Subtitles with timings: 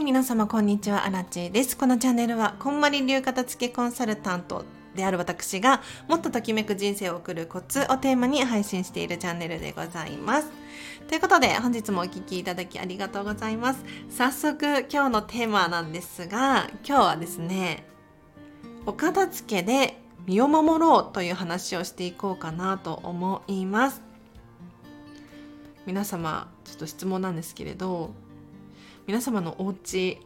[0.00, 1.76] い、皆様こんにちは、アラチェです。
[1.76, 4.64] このチャンネルは、こんまり流片付けコンサルタント
[4.94, 10.50] である私が、もっとときめく人生を送るコツをテーマに配信しているチャンネルでございます。
[11.06, 13.84] ということで、本日もお聴きいただきありがとうございます。
[14.08, 17.84] 早速、今日のテーマなんですが、今日はですね、
[18.86, 24.00] お片付けで身を守ろうという話をしていこうかなと思います。
[25.84, 28.14] 皆様、ちょっと質問なんですけれど、
[29.06, 30.18] 皆様のお家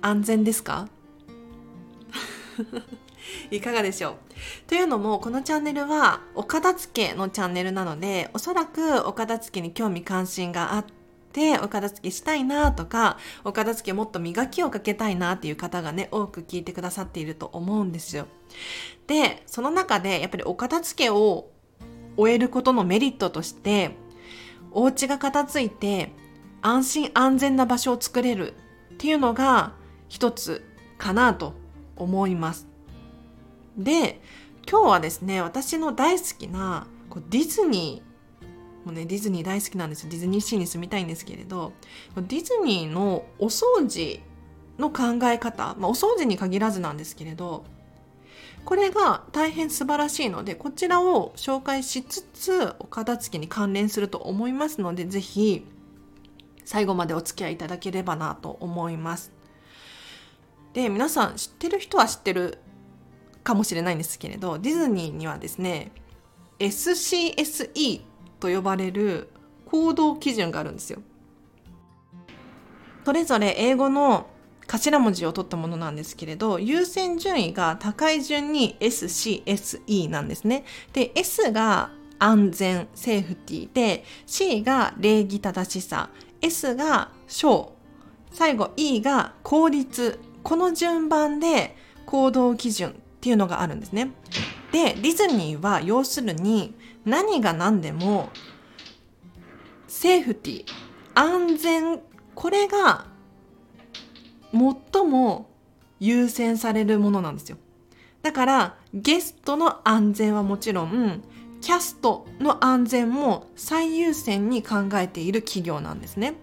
[0.00, 0.88] 安全ですか？
[3.50, 4.14] いかがでしょう？
[4.66, 10.84] というのもこのチャンネルはお片付けのチャンネルなのでおそらくお片付けに興味関心があっ
[11.32, 18.26] てお片付けしたいなとかお片付けもっと磨きをかけたいなっていう方がね多く聞いてくださっていると思うんですよ。
[19.06, 21.48] でその中でやっぱりお片付けを
[22.16, 23.96] 終えることのメリットとして
[24.72, 26.12] お家が片付いて
[26.62, 28.54] 安心安全な場所を作れる
[28.94, 29.72] っていうのが
[30.08, 30.64] 一つ
[30.96, 31.54] かなと
[31.96, 32.66] 思います。
[33.76, 34.20] で、
[34.68, 36.86] 今日はですね、私の大好きな
[37.30, 40.10] ディズニー、もうね、ディズニー大好きなんですよ。
[40.10, 41.72] ディズニーシーに住みたいんですけれど、
[42.16, 44.20] ディズニーのお掃除
[44.78, 47.64] の考え方、まあ、お掃除に限らずなんですけれど、
[48.64, 55.66] これが大変素晴らしいので、こちらを紹介しつつ、お片付けに関連すると思いますので、ぜひ
[56.64, 59.32] 最後までお付き合いいただければなと思います。
[60.72, 62.58] で、皆さん知ってる人は知ってる
[63.42, 65.92] かもしれないんですけれど、ディズニーにはですね、
[66.58, 68.02] SCSE
[68.40, 69.30] と呼ばれる
[69.66, 71.00] 行動基準があるんですよ。
[73.04, 74.28] それぞれ英語の
[74.68, 80.64] 頭文字を取ったものなんですけれど、優先順位が高い順に SCSE なんですね。
[80.92, 86.10] で、S が安全、セーフティーで、C が礼儀正しさ、
[86.42, 87.72] S が小、
[88.32, 90.18] 最後 E が効率。
[90.42, 94.10] この順番で行動基準っていうのがあるんですね。
[94.72, 98.30] で、ディズニーは要するに何が何でも
[99.86, 100.66] セーフティー、
[101.14, 102.00] 安全、
[102.34, 103.06] これが
[104.52, 105.48] 最も
[106.00, 107.56] 優先されるものなんですよ。
[108.22, 111.22] だからゲストの安全はもちろん
[111.62, 116.34] キャストの安全も最優先に考えている企業なんですね。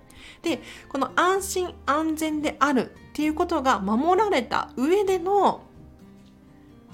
[0.41, 5.61] で、この安心安全であるっていうことが守られた上での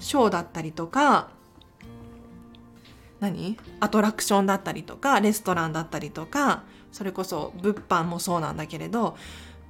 [0.00, 1.30] ショーだったりとか、
[3.20, 3.56] 何？
[3.80, 9.16] アトラクションだったりとか、レストランだったりとか、それこそ物販もそうなんだけれど、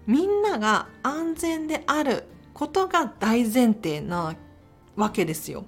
[0.07, 2.25] みんなが安全である
[2.55, 4.35] ことが大前提な
[4.97, 5.67] わけですよ。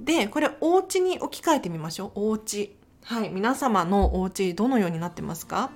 [0.00, 2.12] で、これお家に置き換えてみましょう。
[2.14, 2.76] お家。
[3.04, 3.30] はい。
[3.30, 5.70] 皆様のお家どのようになってますか？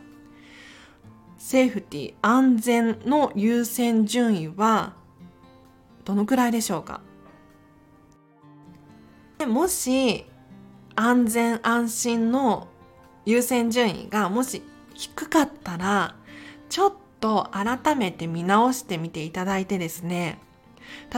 [1.38, 4.94] セーフティ、安全の優先順位は
[6.04, 7.00] どのくらいでしょうか？
[9.46, 10.24] もし
[10.94, 12.68] 安全安心の
[13.24, 14.62] 優先順位がもし
[14.94, 16.14] 低かったら
[16.68, 20.38] ちょっと改めて見直してみていただいてですね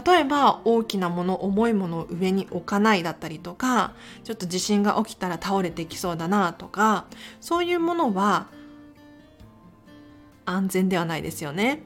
[0.05, 3.95] 例えば大きなもの重いものを上に置かないだったりとか
[4.25, 7.07] ちょっと地震が起きたら倒れてきそうだなとか
[7.41, 8.49] そういうものは
[10.45, 11.83] 安全ではないですよね。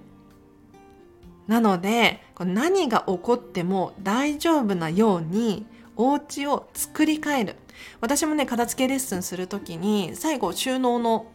[1.47, 7.57] なので何が起こっても大丈夫なようにお家を作り変える
[8.01, 11.27] 私もね片付けレッスンする時に最後収納の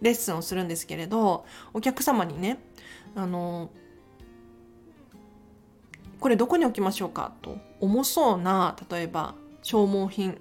[0.00, 1.44] レッスンをするんですけれど
[1.74, 2.58] お客様にね
[3.14, 3.70] あの
[6.20, 7.58] これどこに置きましょうかと。
[7.80, 10.40] 重そうな例えば消耗品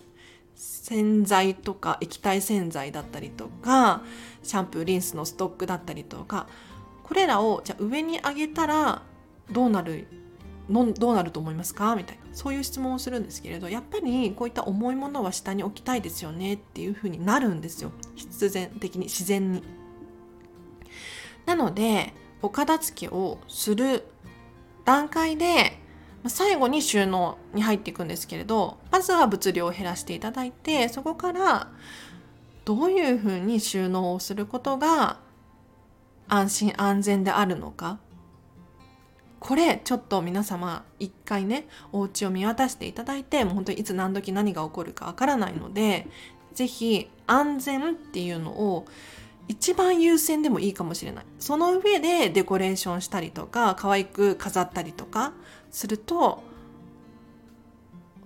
[0.56, 4.02] 洗剤とか液体洗剤だったりとか
[4.42, 6.48] シャンプーリンスのストックだったりとか
[7.04, 9.04] これらをじゃ上に上げたら
[9.52, 10.08] どうなる
[10.68, 11.96] のどうなると思いますか？
[11.96, 12.24] みたいな。
[12.34, 17.92] そういう質問をするんですけれどやっぱりこういった重いものは下に置きたいですよねっていうふうになるんですよ。
[18.16, 19.64] 必然的に自然に。
[21.46, 24.06] なのでお片付けをする
[24.88, 25.78] 段階で
[26.28, 31.68] 最後に収納に入っていくんですけれどまずは物量を減らしていただいてそこから
[32.64, 35.20] どういうふうに収納をすることが
[36.30, 38.00] 安心安全であるのか。
[39.40, 46.08] これちょっと皆様一回ねお家を見渡していただいてもう本当にいつ何時何が起こるかわからないので
[46.56, 48.86] 是非安全っていうのを
[49.48, 51.26] 一番優先でもいいかもしれない。
[51.40, 55.34] その上でデコレーションしたりとか可愛く飾ったりとか
[55.72, 56.44] すると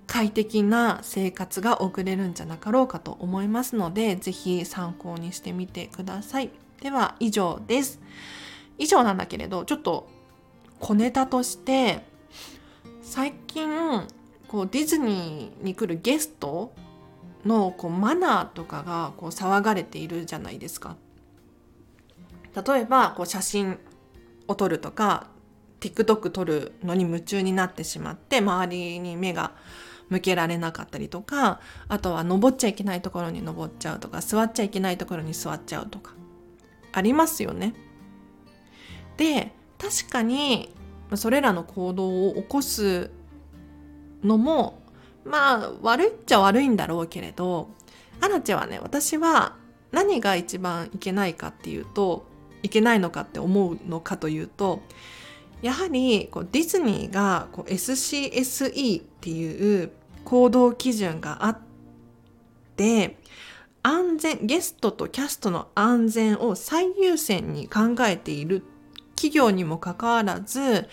[0.07, 6.50] 快適な生活が送れるんじゃなかろうかと思いますので是非参考にしてみてください。
[6.81, 8.00] では以上です。
[8.77, 10.09] 以上なんだけれどちょっと
[10.79, 12.03] 小ネタとして
[13.03, 13.69] 最近
[14.47, 16.74] こうディズニーに来るゲスト
[17.45, 20.97] のこうマナーとかがこう騒がれているじゃないですか。
[22.56, 23.80] 例えばこう写真
[24.48, 25.27] を撮るとか
[25.80, 29.53] TikTok 撮るのに夢中になってしまって周りに目が
[30.09, 36.13] 向けられなかったりとかあとは登っちゃいけないところに登っちゃうとか座っちゃいけないところに座っちゃうとか
[36.92, 37.74] ありますよね。
[39.15, 40.75] で確かに
[41.15, 43.09] それらの行動を起こす
[44.24, 44.81] のも
[45.25, 47.69] まあ悪いっちゃ悪いんだろうけれど
[48.19, 49.56] アナチェはね私は
[49.92, 52.25] 何が一番いけないかっていうと
[52.63, 54.81] いけないのかって思うのかというと
[55.61, 59.91] やはりこうディズニーがこう SCSE っていう
[60.23, 61.57] 行動基準があっ
[62.75, 63.17] て
[63.83, 68.63] 安全ゲストとキャストの安全を最優先に考えている
[69.15, 70.87] 企業にもかかわらず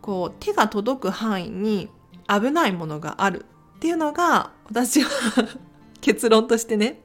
[0.00, 1.88] こう手が届く範囲に
[2.28, 5.10] 危ないものがあるっていうのが私は
[6.00, 7.02] 結論としてね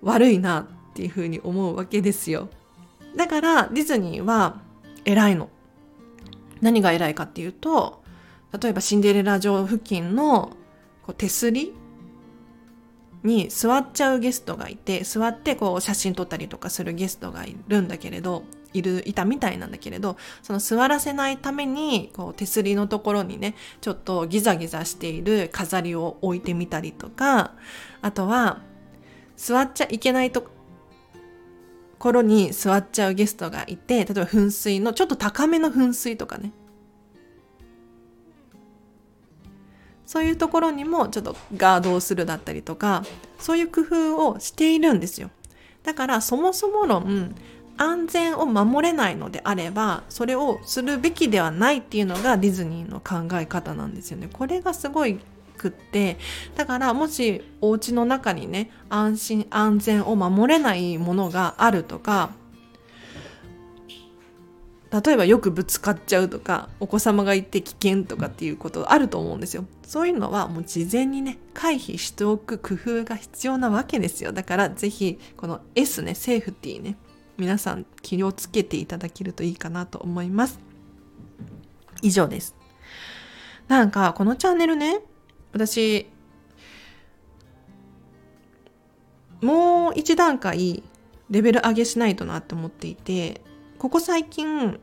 [0.00, 2.48] 悪いなっていうふうに思うわけですよ。
[3.16, 4.60] だからディズニーは
[5.04, 5.48] 偉いの。
[6.62, 8.02] 何が偉いかっていうと
[8.58, 10.56] 例えばシンデレラ城付近の
[11.02, 11.74] こう手すり
[13.24, 27.52] に座っちゃうゲストがいて座ってこう写真撮ったりとかするゲストがいるんだけれどいるいたみたいなんだけれどその座らせないためにこう手すりのところにねちょっとギザギザしている飾りを置いてみたりとか
[28.00, 28.60] あとは
[29.36, 30.50] 座っちゃいけないと
[32.10, 36.52] ろに座っちゃうゲストがいて例えば噴水のちょっと高めの噴水とかね。
[40.04, 43.02] そういうところにもちょっとガードをするだったりとか
[43.38, 45.30] そういう工夫をしているんですよ。
[45.84, 47.34] だからそもそも論
[47.78, 54.28] 安全を守れないのであればそれをするべきではないっていうのがディズニーの考え方なんですよね。
[54.30, 55.18] これがすごい
[55.56, 56.18] くって
[56.56, 62.30] だからもしお家の中にね安心安全を守れないものがあるとか
[64.92, 69.64] 例えばよくぶつかっちゃうとかお子様がいて危険とかっていうことあると思うんですよ。
[69.86, 74.32] そういうのはもう事前にね回避しておく工夫が必要なわけですよ。
[74.32, 76.96] だからぜひこの S ねセーフティーね
[77.38, 80.60] 皆さん気をつけていただけるといいかなと思います。
[82.02, 82.54] 以上です。
[83.68, 85.00] なんかこのチャンネルね
[85.52, 86.06] 私
[89.40, 90.82] もう一段階
[91.30, 93.40] レベル上げしないとなって思っていて
[93.78, 94.78] ここ最近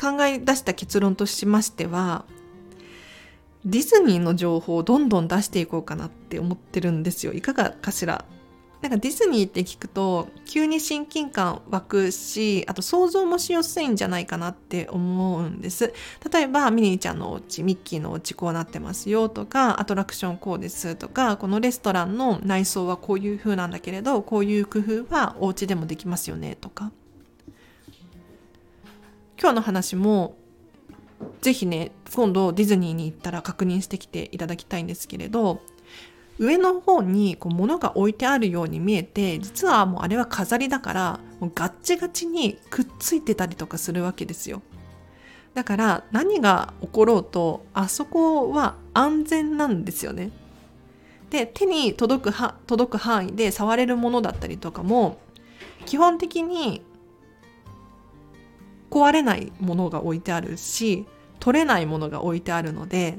[0.00, 2.24] 考え出した結論としましては
[3.64, 7.32] ディズニーの情報をどんどん出していこうかなって思ってるんですよ。
[7.32, 8.24] いかがかしら？
[8.80, 15.92] なんかディズニーって聞くと急に親近感湧くしあと想像もしやすいんじゃないかなって思うんです。
[16.32, 26.92] 例えばミニーちゃんのお家ミッキーのお家こうなってますよとかアトラクションこうですとかこのレストランの内装はこういう風なんだけれどこういう工夫はお家でもできますよねとか。
[29.40, 30.36] 今日の話も
[31.40, 35.60] ぜひね今度ディズニーに行ったら確認してきていただきたいんですけれど
[36.38, 44.62] 上の方にこう物が置いてあるように見えて実はもうあれは飾りだからもうガッチガチにくっついてたりとかするわけですよ。
[45.54, 50.30] だから何が起ころうとあそこは安全なんですよね。
[51.30, 55.18] で手に届くは届く範囲で触れるものだったりとかも
[55.84, 56.82] 基本的に
[58.90, 61.04] 壊れないものが置いてあるし
[61.40, 63.18] 取れないものが置いてあるので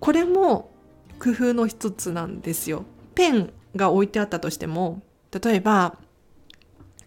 [0.00, 0.71] これも
[1.22, 2.84] 工夫の一つなんですよ。
[3.14, 5.96] ペンが置いてあったとしても例えば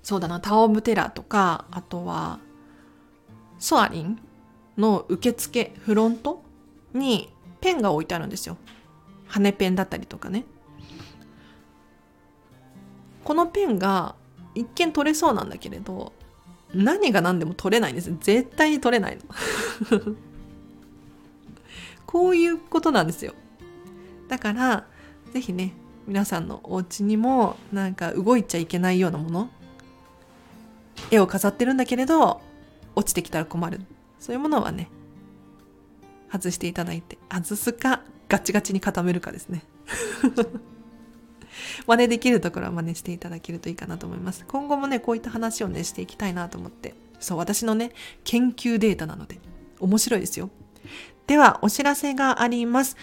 [0.04, 2.40] そうだなタオブテラとかあとは
[3.60, 4.20] ソアリン
[4.78, 6.42] の受付フロント
[6.94, 7.30] に
[7.60, 8.58] ペンが置いてあるんですよ。
[9.28, 10.46] 羽ペンだったりとかね。
[13.26, 14.16] このペンが
[14.54, 16.14] 一見取れそうなんだけれど
[16.74, 20.16] 何が何でも取れないんです絶対に取れないの
[22.06, 23.34] こういうことなんですよ
[24.28, 24.86] だから
[25.34, 25.74] 是非ね
[26.08, 29.50] 皆さんのお家にもなんか動いちゃいけないようなもの
[31.12, 32.42] 絵を飾ってるんだけれど
[32.96, 33.82] 落ちてきたら困る。
[34.20, 34.90] そういうものはね
[36.32, 39.64] 外していただいて外すかガチガチに固めるかですね。
[41.88, 44.46] 真似できるところは真似していただけるといいかなと思います。
[44.48, 46.96] 今後もねこういった話をねしていきたいなと思って。
[47.20, 47.92] そう私のね
[48.24, 49.40] 研究データなので
[49.80, 50.50] 面白いですよ。
[51.28, 52.98] ではお知らせがあります。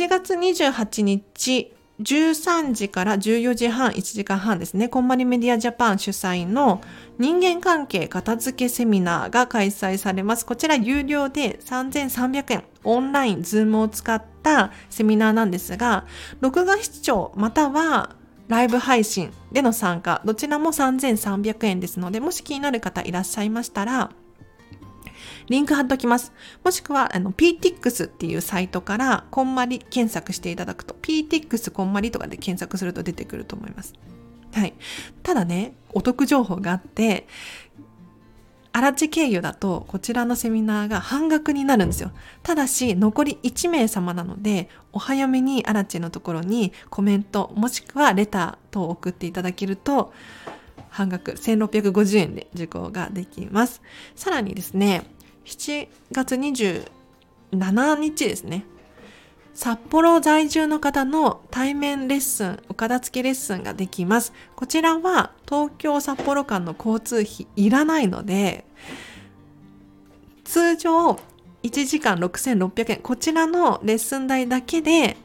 [0.00, 6.80] 7月28日13時から14時半、1時間半ですね、こんまりメディアジャパン主催の
[7.18, 10.46] 人間関係片付けセミナーが開催されます。
[10.46, 16.06] こちら有料で3300円、オンライン、ズームを使ったセミナーなんですが、
[16.40, 18.16] 録画視聴または
[18.48, 24.12] ライブ配信での参加、どちらも3300円ですので、もし気になる方いらっしゃいましたら、
[25.50, 26.32] リンク貼っておきます。
[26.64, 33.92] もしくは、あの、PTX っていうサイトから、こんまり検索していただくと、PTX こんまりとかで検索すると出てくると思います。
[34.54, 34.74] はい。
[35.22, 37.26] ただね、お得情報があって、
[38.72, 42.12] アラチ経由だとこちらのセミナーが半額になるんですよ。
[42.44, 50.12] ただし残り1名様なのでお早めにアラチのところにコメントもしくはレター等を送っていただけると
[50.88, 53.82] 半額1650円で受講ができます。
[54.14, 55.02] さらにですね、
[55.50, 58.64] 7月27日ですね。
[59.52, 64.32] 札幌在住の方の対面レッスン、お片付けレッスンができます。
[64.56, 68.64] こちらは東京札幌間の交通費いらないので、
[70.44, 71.18] 通常
[71.62, 75.16] 1時間6600円、こちらのレッスン代だけで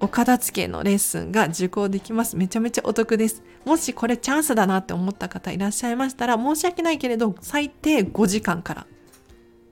[0.00, 2.36] お片付けのレッスンが受講できます。
[2.36, 3.42] めちゃめちゃお得です。
[3.64, 8.86] もしこれチャンスだなって思った方いらっしゃいましたら、申し訳ないけれど、最低5時間から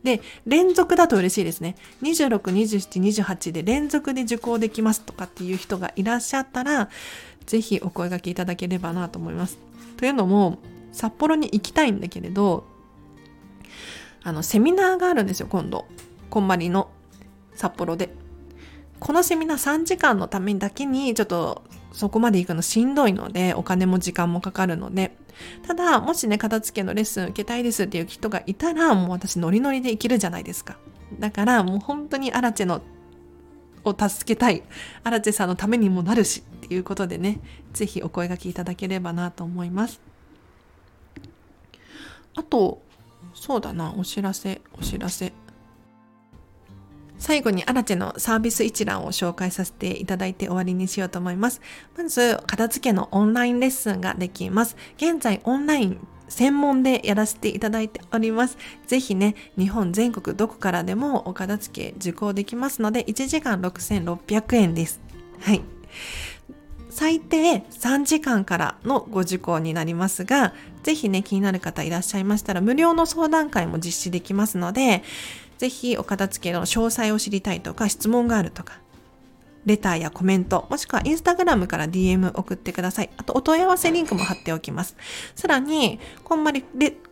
[0.02, 1.76] で、連続だと嬉しいですね。
[2.02, 6.88] 26、27、28で連続で受講できますとかっていう人がいらっしゃったら、
[7.46, 9.58] ぜひお声掛けいただければなと思います。
[9.96, 10.58] というのも、
[10.92, 12.66] 札幌に行きたいんだけれど、
[14.22, 15.86] あの、セミナーがあるんですよ、今度。
[16.30, 16.90] こんまりの
[17.54, 18.14] 札幌で。
[19.00, 25.16] このセミナー3時間のためだけに、ちょっとそこまで行くのしんどいので、お金も時間もかかるので、
[25.66, 30.76] ただ、もしね、片付けのレッスン受けたいですっていう人がいたら、もう私ノリノリで生きるじゃないですか。
[31.18, 32.82] だから、もう本当にアラチェの
[33.84, 34.62] を助けたい。
[35.04, 37.40] アラチェさんのためにもなるしっていうことでね、
[37.72, 40.00] ぜひお声掛けいただければなと思います。
[42.34, 42.80] あと、
[43.34, 45.32] そうだな、お知らせ、お知らせ。
[47.22, 51.60] 最後にアラチェのサービス一覧を紹介させていただいて終わりにしようと思います。
[51.96, 54.76] まず、片付けのオンラインレッスンができます。
[54.96, 58.58] 現在オンライン専門でやらせていただいております。
[58.88, 65.00] ぜひね、日本全国どこからでもお片付け受講できますので、1時間6600円です。
[65.38, 65.62] はい。
[66.90, 75.02] 最低3時間からのご受講になりますが、ぜひね、気になる方いらっしゃいましたら、無料の相談会も実施できますので、
[75.62, 78.80] ぜひお片付けの詳細を知りたいとか質問があるとか、
[79.64, 83.10] レターやコメント、もしくはインスタグラムから DM 送ってください。
[83.16, 84.96] あと、お問い合わせリンクも貼っておきます。
[85.36, 86.64] さらに、こんまり、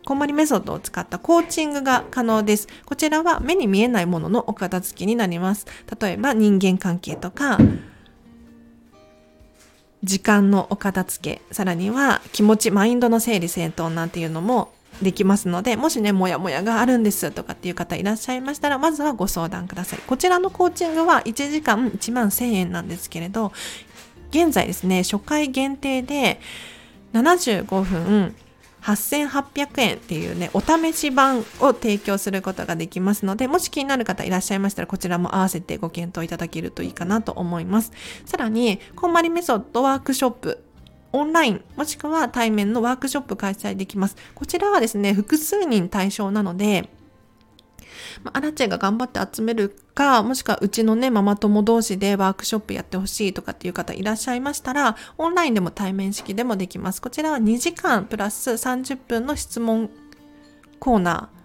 [0.03, 2.67] こんまりメソッドを使ったコーチングが可能です。
[2.85, 5.65] こちらは目に見えないもののお片付けになります。
[5.97, 7.57] 例えば、人間関係とか、
[10.03, 19.99] 時間のお片付け、さらには気持ち、マインドの整理整頓なんていうのもできますので、もしね、もやもやがあるんですとかっていう方いらっしゃいましたら、まずはご相談ください。
[20.05, 23.51] こちらのコーチングは1時間1万1000円なんですけれど、
[24.29, 26.39] 現在ですね、初回限定で
[27.13, 28.35] 75分
[28.81, 37.91] 8800円っていうね、お試し版を提供することができますので、もし気になる方いらっしゃいましたら、こちらも合わせてご検討いただけるといいかなと思います。
[38.25, 40.60] さらに、こんまりメソッドワークショップ
[41.13, 44.15] オンラインもしくは対面のワークショップ開催できます。
[44.35, 46.89] こちらはですね、複数人対象なので、
[48.23, 57.01] まあ、アラチェが頑張って集めるか、もしくはうちのね、ママ友同士でワークショップやってほしいとかっていう方いらっしゃいましたら、オンラインでも対面式でもできます。
[57.01, 59.89] こちらは2時間プラス30分の質問
[60.79, 61.40] コーナー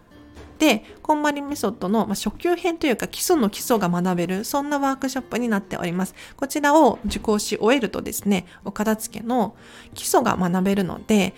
[0.58, 6.14] で、こんまりメソッドの、初級編というか基礎の基礎が学べる、そんなワークショップになっております。
[6.36, 9.54] こちらを受講し終えるとですね、お片付けの
[9.94, 11.34] 基礎が学べるので、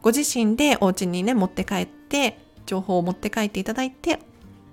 [0.00, 4.18] ご自身でお家にね、持って帰って、情報を持って帰っていただいて、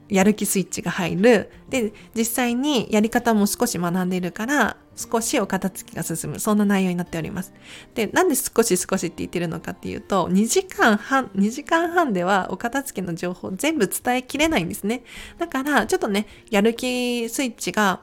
[0.09, 1.51] やる気スイッチが入る。
[1.69, 6.39] で、実際にやり方も少し学んでいるから、少しお片付けが進む。
[6.39, 7.53] そんな内容になっております。
[7.93, 15.03] で、なんで少し少しって言ってるのかっていうと、2時間半、2時間半ではお片付けの情報全部伝えきれないんですね。
[15.37, 18.01] だから、ちょっとね、やる気スイッチが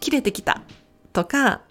[0.00, 0.62] 切れてきた
[1.12, 1.62] とか、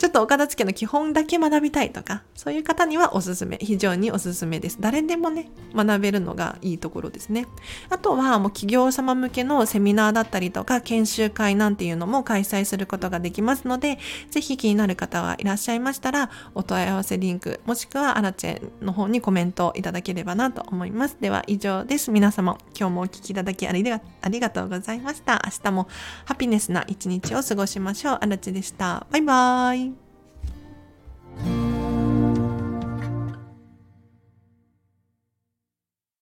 [0.00, 4.78] ちょっとお片付けの基本だけ学びたいとか、そういう方にはおすすめ、非常におすすめです。
[4.80, 7.46] 誰でもね、学べるのがいいところですね。
[7.90, 13.98] あとはもう企業様向けのセミナーだったりとか、研修会なんていうのも開催することができますので、
[14.30, 21.18] ぜひ気になる方はいらっしゃいましたら、お問い合わせリンク、もしくはアラチェの方にコメントいただければなと思います。
[21.20, 22.10] では以上です。
[22.10, 24.00] 皆様、今日もお聴きいただきありが
[24.48, 25.42] とうございました。
[25.44, 25.88] 明日も
[26.24, 28.18] ハピネスな一日を過ごしましょう。
[28.22, 29.06] アラチェでした。
[29.10, 29.89] バイバーイ。
[31.38, 31.79] Thank you.